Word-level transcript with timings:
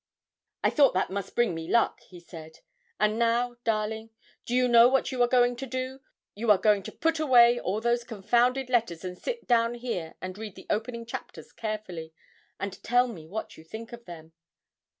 _''I 0.63 0.71
thought 0.71 0.93
that 0.95 1.11
must 1.11 1.35
bring 1.35 1.53
me 1.53 1.67
luck,' 1.67 1.99
he 1.99 2.19
said; 2.19 2.61
'and 2.99 3.19
now, 3.19 3.57
darling, 3.63 4.09
do 4.45 4.55
you 4.55 4.67
know 4.67 4.87
what 4.89 5.11
you 5.11 5.21
are 5.21 5.27
going 5.27 5.55
to 5.57 5.67
do? 5.67 5.99
You 6.33 6.49
are 6.49 6.57
going 6.57 6.81
to 6.81 6.91
put 6.91 7.19
away 7.19 7.59
all 7.59 7.79
those 7.81 8.03
confounded 8.03 8.67
letters 8.67 9.05
and 9.05 9.15
sit 9.15 9.45
down 9.47 9.75
here, 9.75 10.15
and 10.19 10.39
read 10.39 10.55
the 10.55 10.65
opening 10.71 11.05
chapters 11.05 11.51
carefully, 11.53 12.15
and 12.59 12.81
tell 12.81 13.07
me 13.07 13.27
what 13.27 13.57
you 13.57 13.63
think 13.63 13.93
of 13.93 14.05
them.' 14.05 14.33